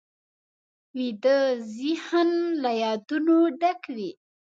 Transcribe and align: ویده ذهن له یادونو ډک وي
ویده 0.97 1.37
ذهن 1.77 2.29
له 2.61 2.71
یادونو 2.83 3.37
ډک 3.59 3.81
وي 3.95 4.11